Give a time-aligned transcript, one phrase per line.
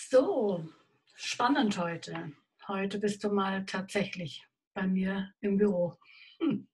[0.00, 0.64] So,
[1.16, 2.32] spannend heute.
[2.68, 5.98] Heute bist du mal tatsächlich bei mir im Büro.
[6.38, 6.68] Hm.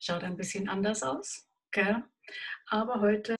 [0.00, 2.02] Schaut ein bisschen anders aus, gell?
[2.66, 3.36] aber heute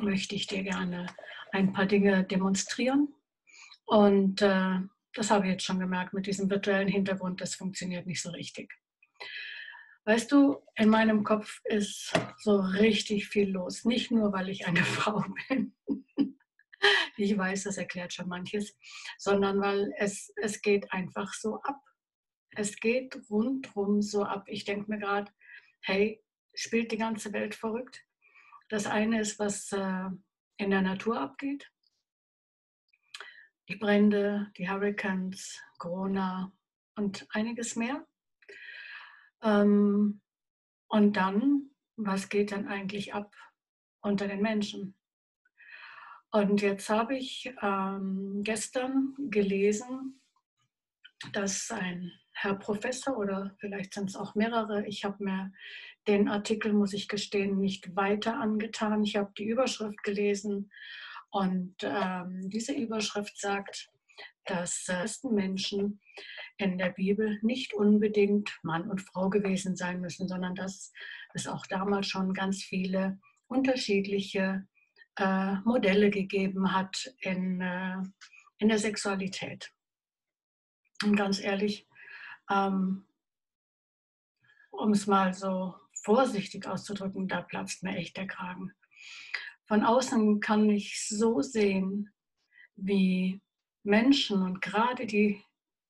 [0.00, 1.06] möchte ich dir gerne
[1.52, 3.14] ein paar Dinge demonstrieren.
[3.86, 4.80] Und äh,
[5.14, 8.74] das habe ich jetzt schon gemerkt mit diesem virtuellen Hintergrund, das funktioniert nicht so richtig.
[10.04, 13.84] Weißt du, in meinem Kopf ist so richtig viel los.
[13.84, 15.76] Nicht nur, weil ich eine Frau bin.
[17.16, 18.76] Ich weiß, das erklärt schon manches,
[19.18, 21.80] sondern weil es, es geht einfach so ab.
[22.50, 24.44] Es geht rundrum so ab.
[24.46, 25.32] Ich denke mir gerade,
[25.80, 26.22] hey,
[26.54, 28.04] spielt die ganze Welt verrückt?
[28.68, 30.10] Das eine ist, was äh,
[30.58, 31.70] in der Natur abgeht.
[33.68, 36.52] Die Brände, die Hurricanes, Corona
[36.96, 38.06] und einiges mehr.
[39.42, 40.20] Ähm,
[40.88, 43.34] und dann, was geht dann eigentlich ab
[44.00, 44.97] unter den Menschen?
[46.30, 50.20] Und jetzt habe ich ähm, gestern gelesen,
[51.32, 55.52] dass ein Herr Professor oder vielleicht sind es auch mehrere, ich habe mir
[56.06, 59.02] den Artikel, muss ich gestehen, nicht weiter angetan.
[59.02, 60.70] Ich habe die Überschrift gelesen
[61.30, 63.90] und ähm, diese Überschrift sagt,
[64.44, 66.00] dass ersten Menschen
[66.56, 70.92] in der Bibel nicht unbedingt Mann und Frau gewesen sein müssen, sondern dass
[71.34, 74.66] es auch damals schon ganz viele unterschiedliche
[75.18, 78.02] äh, Modelle gegeben hat in, äh,
[78.58, 79.72] in der Sexualität.
[81.04, 81.86] Und ganz ehrlich,
[82.50, 83.06] ähm,
[84.70, 88.72] um es mal so vorsichtig auszudrücken, da platzt mir echt der Kragen.
[89.66, 92.10] Von außen kann ich so sehen,
[92.76, 93.40] wie
[93.82, 95.42] Menschen und gerade die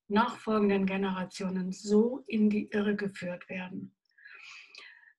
[0.09, 3.95] nachfolgenden Generationen so in die Irre geführt werden.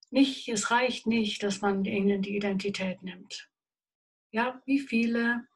[0.09, 3.48] Nicht, es reicht nicht, dass man ihnen die Identität nimmt.
[4.31, 5.47] Ja, wie viele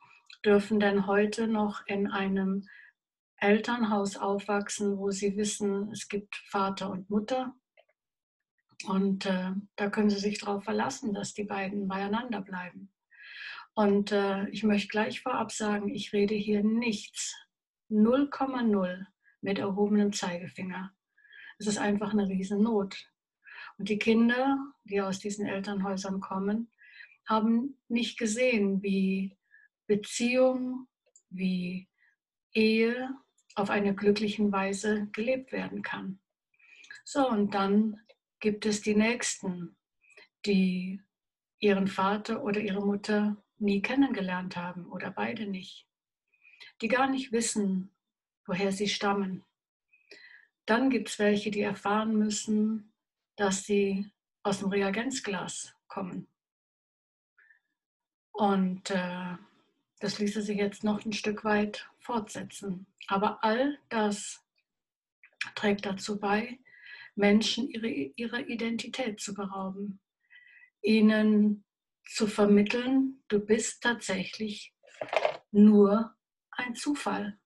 [0.43, 2.67] dürfen denn heute noch in einem
[3.37, 7.53] Elternhaus aufwachsen, wo sie wissen, es gibt Vater und Mutter.
[8.87, 12.91] Und äh, da können sie sich darauf verlassen, dass die beiden beieinander bleiben.
[13.75, 17.35] Und äh, ich möchte gleich vorab sagen, ich rede hier nichts,
[17.91, 19.05] 0,0
[19.41, 20.91] mit erhobenem Zeigefinger.
[21.59, 23.07] Es ist einfach eine Riesennot.
[23.77, 26.71] Und die Kinder, die aus diesen Elternhäusern kommen,
[27.27, 29.37] haben nicht gesehen, wie
[29.87, 30.87] Beziehung,
[31.29, 31.89] wie
[32.53, 33.09] Ehe
[33.55, 36.19] auf eine glückliche Weise gelebt werden kann.
[37.05, 37.99] So, und dann
[38.39, 39.75] gibt es die Nächsten,
[40.45, 41.01] die
[41.59, 45.87] ihren Vater oder ihre Mutter nie kennengelernt haben oder beide nicht,
[46.81, 47.95] die gar nicht wissen,
[48.45, 49.43] woher sie stammen.
[50.65, 52.93] Dann gibt es welche, die erfahren müssen,
[53.35, 54.11] dass sie
[54.43, 56.27] aus dem Reagenzglas kommen.
[58.33, 59.37] Und äh,
[59.99, 62.87] das ließe sich jetzt noch ein Stück weit fortsetzen.
[63.07, 64.43] Aber all das
[65.55, 66.59] trägt dazu bei,
[67.15, 69.99] Menschen ihre, ihrer Identität zu berauben,
[70.81, 71.63] ihnen
[72.05, 74.73] zu vermitteln, du bist tatsächlich
[75.51, 76.15] nur
[76.51, 77.39] ein Zufall.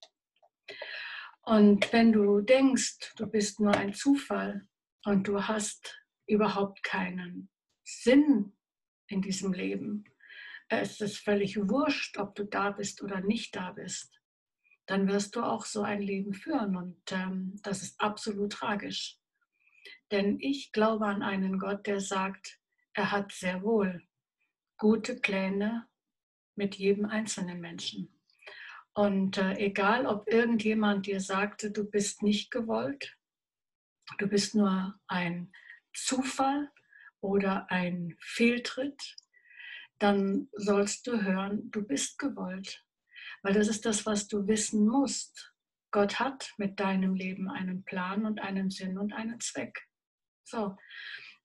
[1.42, 4.68] Und wenn du denkst, du bist nur ein Zufall
[5.06, 7.50] und du hast überhaupt keinen
[7.84, 8.54] Sinn
[9.08, 10.06] in diesem Leben,
[10.70, 14.20] es ist völlig wurscht, ob du da bist oder nicht da bist,
[14.86, 16.76] dann wirst du auch so ein Leben führen.
[16.76, 19.18] Und ähm, das ist absolut tragisch.
[20.12, 22.60] Denn ich glaube an einen Gott, der sagt,
[22.94, 24.02] er hat sehr wohl
[24.78, 25.88] gute Pläne
[26.56, 28.14] mit jedem einzelnen Menschen.
[28.94, 33.16] Und äh, egal, ob irgendjemand dir sagte, du bist nicht gewollt,
[34.18, 35.52] du bist nur ein
[35.94, 36.72] Zufall
[37.22, 39.16] oder ein Fehltritt,
[40.00, 42.84] dann sollst du hören, du bist gewollt.
[43.44, 45.54] Weil das ist das, was du wissen musst.
[45.92, 49.88] Gott hat mit deinem Leben einen Plan und einen Sinn und einen Zweck.
[50.44, 50.76] So,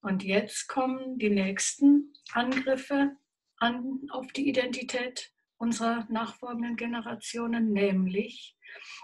[0.01, 3.15] und jetzt kommen die nächsten Angriffe
[3.57, 8.57] an, auf die Identität unserer nachfolgenden Generationen, nämlich,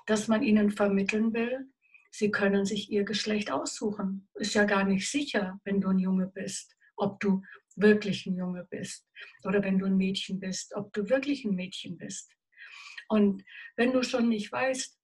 [0.06, 1.72] dass man ihnen vermitteln will,
[2.12, 4.28] sie können sich ihr Geschlecht aussuchen.
[4.36, 7.44] Ist ja gar nicht sicher, wenn du ein Junge bist, ob du
[7.76, 9.08] wirklich ein Junge bist
[9.44, 12.32] oder wenn du ein Mädchen bist, ob du wirklich ein Mädchen bist.
[13.08, 13.44] Und
[13.76, 15.00] wenn du schon nicht weißt,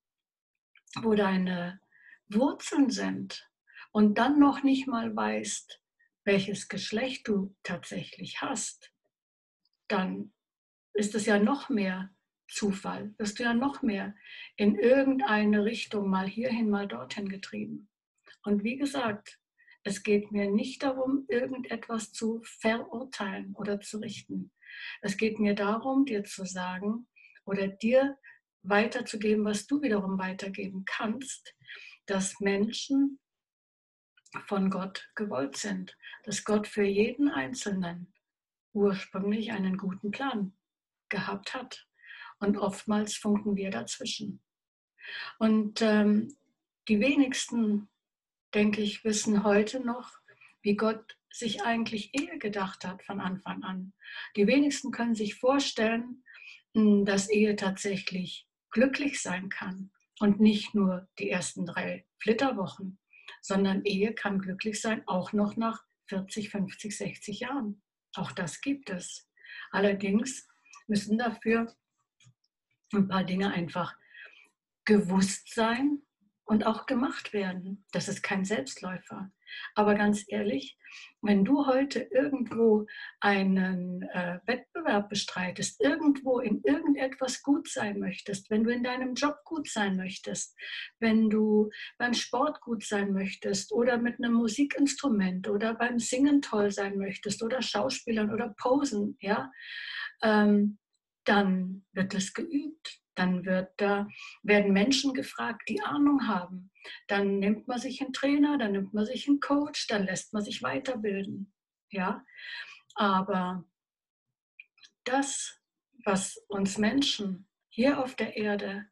[1.01, 1.79] wo deine
[2.29, 3.49] Wurzeln sind
[3.91, 5.81] und dann noch nicht mal weißt,
[6.23, 8.91] welches Geschlecht du tatsächlich hast,
[9.87, 10.33] dann
[10.93, 12.09] ist es ja noch mehr
[12.47, 14.15] Zufall, wirst du ja noch mehr
[14.55, 17.89] in irgendeine Richtung mal hierhin, mal dorthin getrieben.
[18.43, 19.39] Und wie gesagt,
[19.85, 24.51] es geht mir nicht darum, irgendetwas zu verurteilen oder zu richten.
[25.01, 27.07] Es geht mir darum, dir zu sagen,
[27.45, 28.17] oder dir
[28.63, 31.55] weiterzugeben, was du wiederum weitergeben kannst,
[32.07, 33.19] dass Menschen
[34.47, 38.11] von Gott gewollt sind, dass Gott für jeden Einzelnen
[38.73, 40.57] ursprünglich einen guten Plan
[41.09, 41.87] gehabt hat.
[42.39, 44.41] Und oftmals funken wir dazwischen.
[45.37, 46.35] Und ähm,
[46.87, 47.87] die wenigsten,
[48.55, 50.11] denke ich, wissen heute noch,
[50.61, 53.93] wie Gott sich eigentlich Ehe gedacht hat von Anfang an.
[54.37, 56.23] Die wenigsten können sich vorstellen,
[56.73, 62.97] hm, dass Ehe tatsächlich glücklich sein kann und nicht nur die ersten drei Flitterwochen,
[63.41, 67.81] sondern Ehe kann glücklich sein, auch noch nach 40, 50, 60 Jahren.
[68.15, 69.29] Auch das gibt es.
[69.71, 70.47] Allerdings
[70.87, 71.75] müssen dafür
[72.93, 73.93] ein paar Dinge einfach
[74.85, 76.04] gewusst sein
[76.45, 77.85] und auch gemacht werden.
[77.91, 79.31] Das ist kein Selbstläufer.
[79.73, 80.77] Aber ganz ehrlich,
[81.21, 82.85] wenn du heute irgendwo
[83.19, 89.37] einen äh, Wettbewerb bestreitest, irgendwo in irgendetwas gut sein möchtest, wenn du in deinem Job
[89.43, 90.55] gut sein möchtest,
[90.99, 96.71] wenn du beim Sport gut sein möchtest oder mit einem Musikinstrument oder beim Singen toll
[96.71, 99.51] sein möchtest oder Schauspielern oder Posen, ja,
[100.21, 100.77] ähm,
[101.23, 103.01] dann wird es geübt.
[103.15, 104.07] Dann wird da,
[104.43, 106.71] werden Menschen gefragt, die Ahnung haben.
[107.07, 110.43] Dann nimmt man sich einen Trainer, dann nimmt man sich einen Coach, dann lässt man
[110.43, 111.53] sich weiterbilden.
[111.89, 112.23] Ja?
[112.95, 113.65] Aber
[115.05, 115.59] das,
[116.03, 118.85] was uns Menschen hier auf der Erde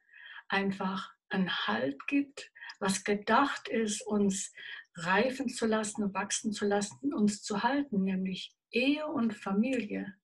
[0.47, 4.53] einfach einen Halt gibt, was gedacht ist, uns
[4.95, 10.15] reifen zu lassen, wachsen zu lassen, uns zu halten, nämlich Ehe und Familie,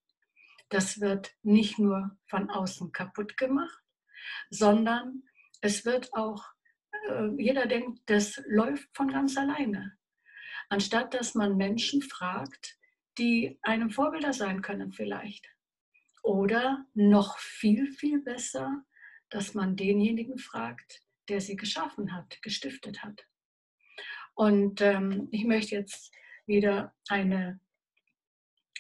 [0.69, 3.81] das wird nicht nur von außen kaputt gemacht,
[4.49, 5.23] sondern
[5.61, 6.45] es wird auch,
[7.09, 9.97] äh, jeder denkt, das läuft von ganz alleine.
[10.69, 12.77] Anstatt dass man Menschen fragt,
[13.17, 15.47] die einem Vorbilder sein können vielleicht.
[16.21, 18.83] Oder noch viel, viel besser,
[19.29, 23.25] dass man denjenigen fragt, der sie geschaffen hat, gestiftet hat.
[24.33, 26.13] Und ähm, ich möchte jetzt
[26.45, 27.59] wieder eine,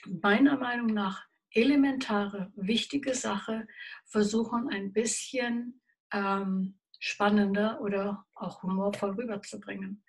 [0.05, 3.67] meiner Meinung nach, elementare, wichtige Sache
[4.05, 5.81] versuchen, ein bisschen
[6.11, 10.03] ähm, spannender oder auch humorvoll rüberzubringen.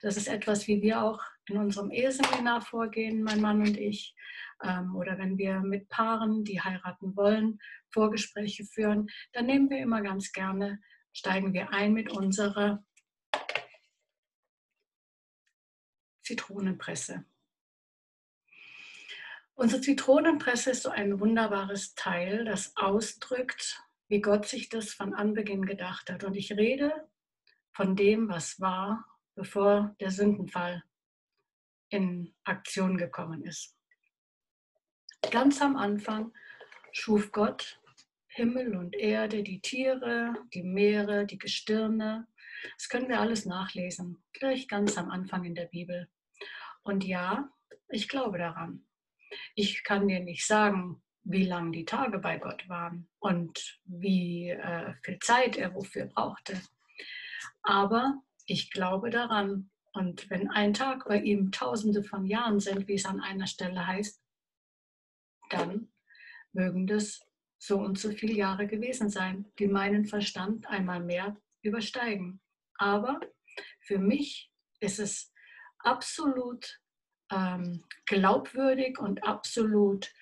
[0.00, 4.14] Das ist etwas, wie wir auch in unserem Eheseminar vorgehen, mein Mann und ich,
[4.62, 7.58] ähm, oder wenn wir mit Paaren, die heiraten wollen,
[7.90, 10.80] Vorgespräche führen, dann nehmen wir immer ganz gerne,
[11.12, 12.84] steigen wir ein mit unserer
[16.22, 17.24] Zitronenpresse.
[19.54, 25.66] Unsere Zitronenpresse ist so ein wunderbares Teil, das ausdrückt, wie Gott sich das von Anbeginn
[25.66, 26.24] gedacht hat.
[26.24, 27.08] Und ich rede
[27.72, 29.04] von dem, was war,
[29.34, 30.82] bevor der Sündenfall
[31.90, 33.76] in Aktion gekommen ist.
[35.30, 36.32] Ganz am Anfang
[36.92, 37.80] schuf Gott
[38.28, 42.26] Himmel und Erde, die Tiere, die Meere, die Gestirne.
[42.78, 46.08] Das können wir alles nachlesen, gleich ganz am Anfang in der Bibel.
[46.82, 47.50] Und ja,
[47.88, 48.86] ich glaube daran.
[49.54, 54.94] Ich kann dir nicht sagen, wie lang die Tage bei Gott waren und wie äh,
[55.02, 56.60] viel Zeit er wofür brauchte.
[57.62, 59.70] Aber ich glaube daran.
[59.92, 63.86] Und wenn ein Tag bei ihm tausende von Jahren sind, wie es an einer Stelle
[63.86, 64.20] heißt,
[65.50, 65.92] dann
[66.52, 67.20] mögen das
[67.58, 72.40] so und so viele Jahre gewesen sein, die meinen Verstand einmal mehr übersteigen.
[72.78, 73.20] Aber
[73.80, 75.32] für mich ist es
[75.78, 76.81] absolut
[77.32, 80.12] ähm, glaubwürdig und absolut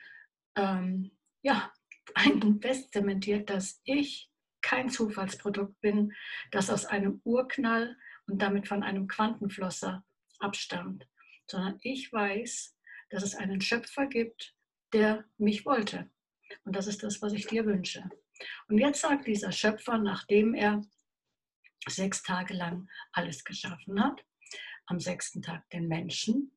[0.56, 1.10] ähm,
[1.42, 1.72] ja,
[2.60, 4.30] fest zementiert, dass ich
[4.62, 6.12] kein Zufallsprodukt bin,
[6.50, 10.04] das aus einem Urknall und damit von einem Quantenflosser
[10.38, 11.06] abstammt,
[11.46, 12.76] sondern ich weiß,
[13.10, 14.54] dass es einen Schöpfer gibt,
[14.92, 16.10] der mich wollte.
[16.64, 18.08] Und das ist das, was ich dir wünsche.
[18.68, 20.82] Und jetzt sagt dieser Schöpfer, nachdem er
[21.86, 24.24] sechs Tage lang alles geschaffen hat,
[24.86, 26.52] am sechsten Tag den Menschen,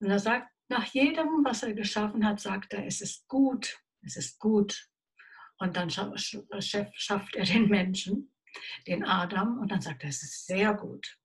[0.00, 4.16] und er sagt, nach jedem, was er geschaffen hat, sagt er, es ist gut, es
[4.16, 4.88] ist gut.
[5.58, 8.32] Und dann schafft er den Menschen,
[8.86, 11.18] den Adam, und dann sagt er, es ist sehr gut.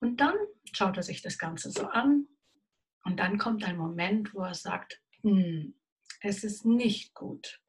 [0.00, 0.34] Und dann
[0.72, 2.26] schaut er sich das Ganze so an
[3.04, 5.74] und dann kommt ein Moment, wo er sagt, hm,
[6.20, 7.60] es ist nicht gut.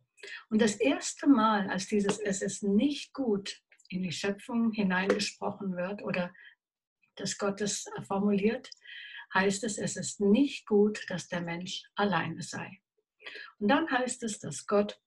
[0.49, 6.01] Und das erste Mal, als dieses Es ist nicht gut in die Schöpfung hineingesprochen wird
[6.03, 6.33] oder
[7.15, 8.69] das Gottes formuliert,
[9.35, 12.79] heißt es, es ist nicht gut, dass der Mensch alleine sei.
[13.59, 14.99] Und dann heißt es, dass Gott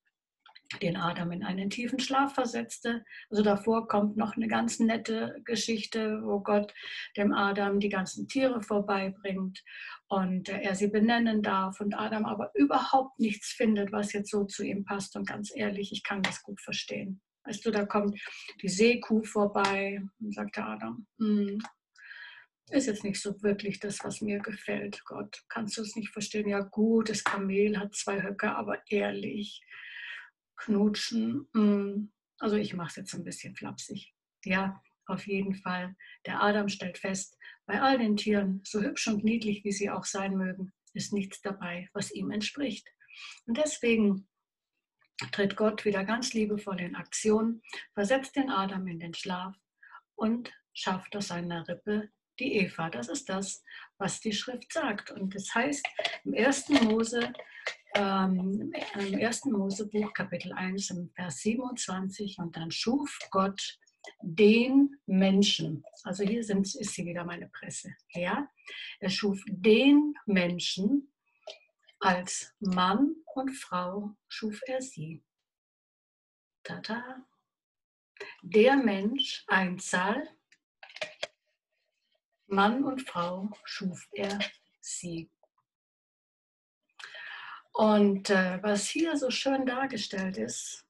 [0.82, 3.04] den Adam in einen tiefen Schlaf versetzte.
[3.30, 6.74] Also davor kommt noch eine ganz nette Geschichte, wo Gott
[7.16, 9.62] dem Adam die ganzen Tiere vorbeibringt
[10.08, 14.62] und er sie benennen darf und Adam aber überhaupt nichts findet, was jetzt so zu
[14.62, 15.16] ihm passt.
[15.16, 17.22] Und ganz ehrlich, ich kann das gut verstehen.
[17.44, 18.20] Weißt du, da kommt
[18.60, 21.58] die Seekuh vorbei und sagt der Adam, hm,
[22.70, 25.04] ist jetzt nicht so wirklich das, was mir gefällt.
[25.04, 26.48] Gott, kannst du es nicht verstehen?
[26.48, 29.62] Ja gut, das Kamel hat zwei Höcke, aber ehrlich,
[30.56, 31.48] knutschen.
[31.52, 34.14] Mm, also ich mache es jetzt ein bisschen flapsig.
[34.44, 35.96] Ja, auf jeden Fall.
[36.26, 40.04] Der Adam stellt fest, bei all den Tieren, so hübsch und niedlich wie sie auch
[40.04, 42.88] sein mögen, ist nichts dabei, was ihm entspricht.
[43.46, 44.28] Und deswegen
[45.32, 47.62] tritt Gott wieder ganz liebevoll in Aktion,
[47.94, 49.56] versetzt den Adam in den Schlaf
[50.14, 52.10] und schafft aus seiner Rippe
[52.40, 52.90] die Eva.
[52.90, 53.62] Das ist das,
[53.98, 55.10] was die Schrift sagt.
[55.10, 55.86] Und das heißt
[56.24, 56.68] im 1.
[56.82, 57.32] Mose
[57.94, 59.46] ähm, im 1.
[59.46, 63.78] Mosebuch, Kapitel 1, im Vers 27, und dann schuf Gott
[64.22, 65.84] den Menschen.
[66.04, 67.94] Also hier sind, ist sie wieder meine Presse.
[68.10, 68.48] Ja?
[69.00, 71.12] Er schuf den Menschen
[72.00, 75.22] als Mann und Frau schuf er sie.
[76.62, 77.26] Tada.
[78.42, 80.28] Der Mensch, Einzahl,
[82.48, 84.38] Mann und Frau schuf er
[84.80, 85.30] sie.
[87.72, 90.84] Und äh, was hier so schön dargestellt ist,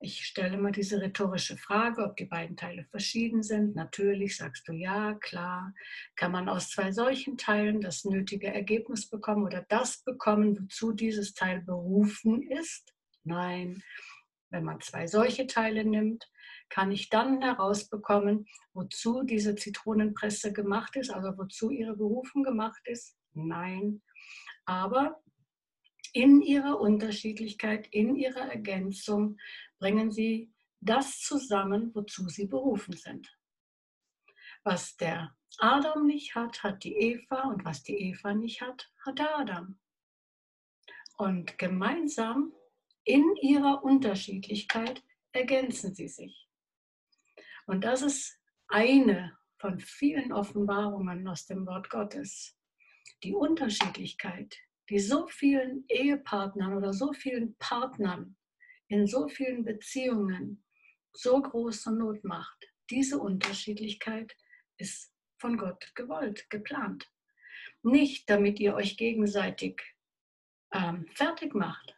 [0.00, 3.74] ich stelle mal diese rhetorische Frage, ob die beiden Teile verschieden sind.
[3.74, 5.74] Natürlich sagst du ja, klar.
[6.16, 11.34] Kann man aus zwei solchen Teilen das nötige Ergebnis bekommen oder das bekommen, wozu dieses
[11.34, 12.94] Teil berufen ist?
[13.24, 13.82] Nein.
[14.50, 16.30] Wenn man zwei solche Teile nimmt,
[16.68, 23.16] kann ich dann herausbekommen, wozu diese Zitronenpresse gemacht ist, also wozu ihre Berufung gemacht ist?
[23.32, 24.02] Nein.
[24.64, 25.22] Aber
[26.12, 29.38] in ihrer Unterschiedlichkeit, in ihrer Ergänzung
[29.78, 33.28] bringen sie das zusammen, wozu sie berufen sind.
[34.64, 39.18] Was der Adam nicht hat, hat die Eva und was die Eva nicht hat, hat
[39.18, 39.78] der Adam.
[41.16, 42.52] Und gemeinsam
[43.04, 46.47] in ihrer Unterschiedlichkeit ergänzen sie sich.
[47.68, 52.56] Und das ist eine von vielen Offenbarungen aus dem Wort Gottes.
[53.22, 54.56] Die Unterschiedlichkeit,
[54.88, 58.36] die so vielen Ehepartnern oder so vielen Partnern
[58.88, 60.64] in so vielen Beziehungen
[61.12, 62.72] so große Not macht.
[62.88, 64.34] Diese Unterschiedlichkeit
[64.78, 67.06] ist von Gott gewollt, geplant.
[67.82, 69.82] Nicht damit ihr euch gegenseitig
[70.72, 71.97] ähm, fertig macht,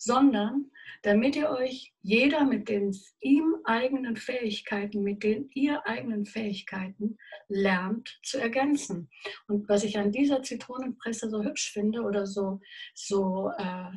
[0.00, 0.70] sondern
[1.02, 8.18] damit ihr euch jeder mit den ihm eigenen Fähigkeiten, mit den ihr eigenen Fähigkeiten lernt
[8.22, 9.10] zu ergänzen.
[9.46, 12.60] Und was ich an dieser Zitronenpresse so hübsch finde oder so,
[12.94, 13.92] so äh,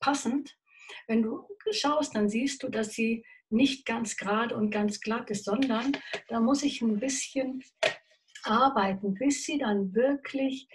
[0.00, 0.56] passend,
[1.06, 5.44] wenn du schaust, dann siehst du, dass sie nicht ganz gerade und ganz glatt ist,
[5.44, 5.92] sondern
[6.28, 7.62] da muss ich ein bisschen
[8.42, 10.68] arbeiten, bis sie dann wirklich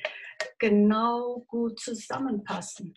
[0.59, 2.93] genau gut zusammenpassen.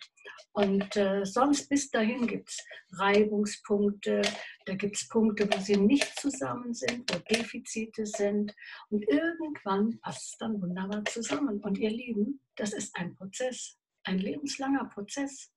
[0.51, 4.21] Und äh, sonst bis dahin gibt es Reibungspunkte,
[4.65, 8.53] da gibt es Punkte, wo sie nicht zusammen sind, wo Defizite sind.
[8.89, 11.59] Und irgendwann passt es dann wunderbar zusammen.
[11.61, 15.51] Und ihr Lieben, das ist ein Prozess, ein lebenslanger Prozess.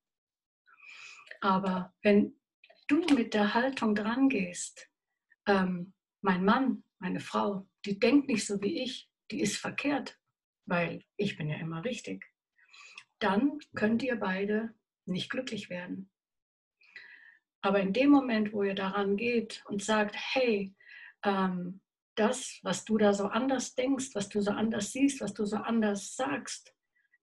[1.41, 2.39] Aber wenn
[2.87, 4.89] du mit der Haltung dran gehst,
[5.47, 10.17] ähm, mein Mann, meine Frau, die denkt nicht so wie ich, die ist verkehrt,
[10.67, 12.25] weil ich bin ja immer richtig,
[13.19, 14.75] dann könnt ihr beide
[15.07, 16.11] nicht glücklich werden.
[17.61, 20.75] Aber in dem Moment, wo ihr daran geht und sagt, hey,
[21.25, 21.81] ähm,
[22.17, 25.57] das, was du da so anders denkst, was du so anders siehst, was du so
[25.57, 26.75] anders sagst,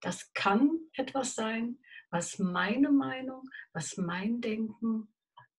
[0.01, 1.77] das kann etwas sein,
[2.09, 3.43] was meine Meinung,
[3.73, 5.13] was mein Denken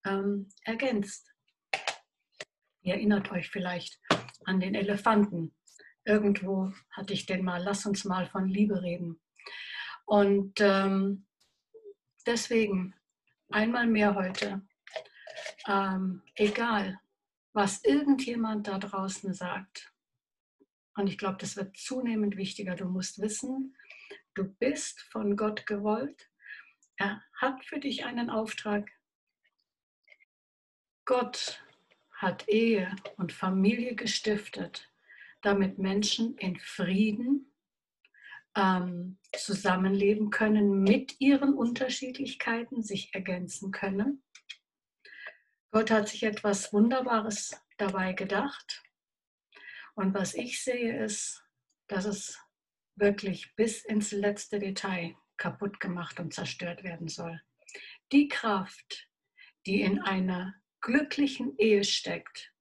[0.04, 1.30] ähm, ergänzt.
[2.82, 4.00] Ihr erinnert euch vielleicht
[4.44, 5.54] an den Elefanten.
[6.04, 9.20] Irgendwo hatte ich den mal, lass uns mal von Liebe reden.
[10.06, 11.26] Und ähm,
[12.26, 12.94] deswegen
[13.50, 14.62] einmal mehr heute,
[15.66, 17.00] ähm, egal
[17.52, 19.92] was irgendjemand da draußen sagt,
[20.96, 23.76] und ich glaube, das wird zunehmend wichtiger, du musst wissen,
[24.34, 26.30] du bist von Gott gewollt,
[26.96, 28.90] er hat für dich einen Auftrag.
[31.06, 31.64] Gott
[32.12, 34.89] hat Ehe und Familie gestiftet,
[35.42, 37.52] damit Menschen in Frieden
[38.56, 44.22] ähm, zusammenleben können, mit ihren Unterschiedlichkeiten sich ergänzen können.
[45.70, 48.82] Gott hat sich etwas Wunderbares dabei gedacht.
[49.94, 51.44] Und was ich sehe, ist,
[51.86, 52.40] dass es
[52.96, 57.40] wirklich bis ins letzte Detail kaputt gemacht und zerstört werden soll.
[58.12, 59.08] Die Kraft,
[59.66, 62.52] die in einer glücklichen Ehe steckt,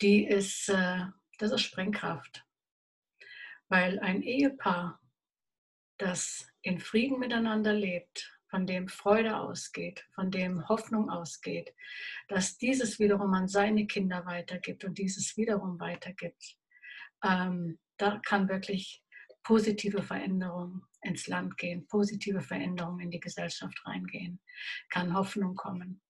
[0.00, 1.04] die ist, äh,
[1.44, 2.44] das ist Sprengkraft.
[3.68, 5.00] Weil ein Ehepaar,
[5.98, 11.74] das in Frieden miteinander lebt, von dem Freude ausgeht, von dem Hoffnung ausgeht,
[12.28, 16.56] dass dieses wiederum an seine Kinder weitergibt und dieses wiederum weitergibt,
[17.22, 19.02] ähm, da kann wirklich
[19.42, 24.40] positive Veränderung ins Land gehen, positive Veränderung in die Gesellschaft reingehen,
[24.88, 26.00] kann Hoffnung kommen.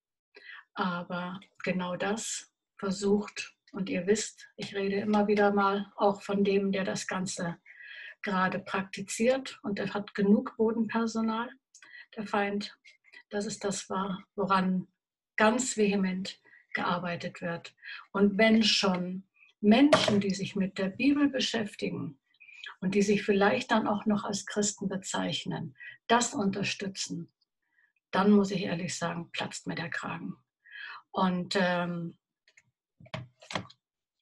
[0.75, 6.71] Aber genau das versucht, und ihr wisst, ich rede immer wieder mal auch von dem,
[6.71, 7.59] der das Ganze
[8.23, 11.51] gerade praktiziert und der hat genug Bodenpersonal,
[12.17, 12.79] der Feind.
[13.31, 14.87] Das ist das war, woran
[15.37, 16.41] ganz vehement
[16.73, 17.75] gearbeitet wird.
[18.13, 19.25] Und wenn schon
[19.61, 22.19] Menschen, die sich mit der Bibel beschäftigen
[22.81, 25.77] und die sich vielleicht dann auch noch als Christen bezeichnen,
[26.07, 27.33] das unterstützen,
[28.13, 30.37] dann muss ich ehrlich sagen, platzt mir der Kragen.
[31.11, 32.17] Und ähm,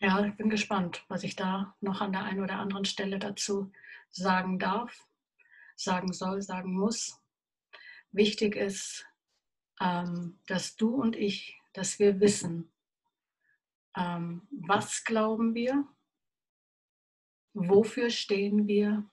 [0.03, 3.73] ja, ich bin gespannt, was ich da noch an der einen oder anderen Stelle dazu
[4.11, 5.07] sagen darf,
[5.77, 7.21] sagen soll, sagen muss.
[8.11, 9.07] Wichtig ist,
[9.81, 12.73] ähm, dass du und ich, dass wir wissen,
[13.97, 15.87] ähm, was glauben wir,
[17.55, 19.09] wofür stehen wir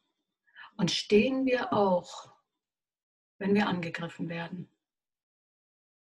[0.75, 2.34] und stehen wir auch,
[3.38, 4.67] wenn wir angegriffen werden.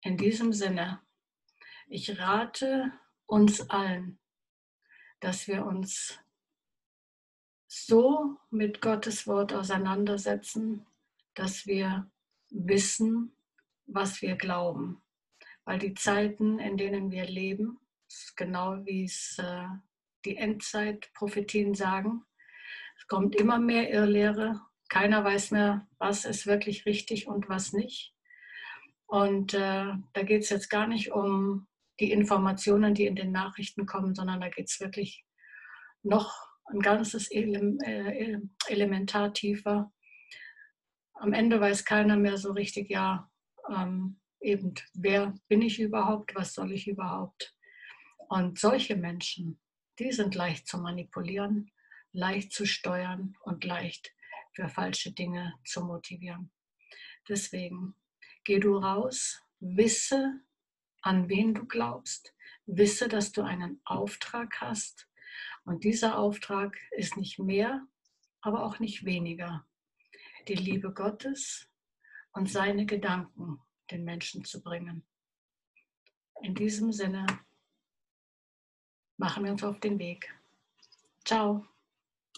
[0.01, 1.01] In diesem Sinne,
[1.87, 2.93] ich rate
[3.27, 4.19] uns allen,
[5.25, 6.21] dass wir uns
[7.67, 10.87] so mit Gottes Wort auseinandersetzen,
[11.33, 12.11] dass wir
[12.51, 13.35] wissen,
[13.87, 15.03] was wir glauben.
[15.65, 17.81] Weil die Zeiten, in denen wir leben,
[18.37, 19.65] genau wie es äh,
[20.27, 22.27] die Endzeitprophetien sagen,
[22.99, 24.61] es kommt immer mehr Irrlehre.
[24.91, 28.15] Keiner weiß mehr, was ist wirklich richtig und was nicht.
[29.07, 31.67] Und äh, da geht es jetzt gar nicht um
[32.01, 35.25] die Informationen, die in den Nachrichten kommen, sondern da geht es wirklich
[36.03, 36.35] noch
[36.67, 39.93] ein ganzes äh, Elementar tiefer
[41.15, 43.31] am Ende weiß keiner mehr so richtig, ja,
[43.71, 47.55] ähm, eben, wer bin ich überhaupt, was soll ich überhaupt.
[48.29, 49.61] Und solche Menschen,
[49.99, 51.71] die sind leicht zu manipulieren,
[52.13, 54.13] leicht zu steuern und leicht
[54.55, 56.51] für falsche Dinge zu motivieren.
[57.29, 57.97] Deswegen
[58.45, 60.41] geh du raus, wisse,
[61.05, 62.35] an wen du glaubst,
[62.67, 65.09] wisse, dass du einen Auftrag hast.
[65.65, 67.87] Und dieser Auftrag ist nicht mehr,
[68.41, 69.67] aber auch nicht weniger
[70.49, 71.69] die Liebe Gottes
[72.33, 75.05] und seine Gedanken den Menschen zu bringen.
[76.43, 77.27] In diesem Sinne
[79.17, 80.35] machen wir uns auf den Weg.
[81.25, 81.67] Ciao.